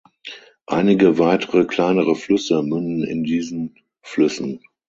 [0.65, 4.59] Einige weitere kleinere Flüsse münden in diesen Flüssen.